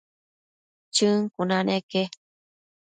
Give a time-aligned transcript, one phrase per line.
[0.95, 2.03] Chën cuna neque